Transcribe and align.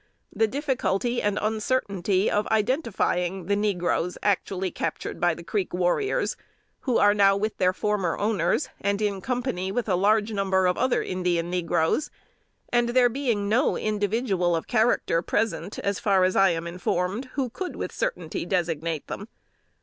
The 0.35 0.47
difficulty 0.47 1.21
and 1.21 1.37
uncertainty 1.39 2.27
of 2.31 2.47
identifying 2.47 3.45
the 3.45 3.55
negroes 3.55 4.17
actually 4.23 4.71
captured 4.71 5.19
by 5.21 5.35
the 5.35 5.43
Creek 5.43 5.75
warriors, 5.75 6.35
who 6.79 6.97
are 6.97 7.13
now 7.13 7.37
with 7.37 7.57
their 7.57 7.71
former 7.71 8.17
owners, 8.17 8.69
and 8.79 8.99
in 8.99 9.21
company 9.21 9.71
with 9.71 9.87
a 9.87 9.93
large 9.93 10.33
number 10.33 10.65
of 10.65 10.75
other 10.75 11.03
Indian 11.03 11.51
negroes, 11.51 12.09
and 12.69 12.89
there 12.89 13.09
being 13.09 13.47
no 13.47 13.77
individual 13.77 14.55
of 14.55 14.65
character 14.65 15.21
present 15.21 15.77
(as 15.77 15.99
far 15.99 16.23
as 16.23 16.35
I 16.35 16.49
am 16.49 16.65
informed) 16.65 17.25
who 17.33 17.51
could 17.51 17.75
with 17.75 17.91
certainty 17.91 18.43
designate 18.43 19.05
them. 19.05 19.27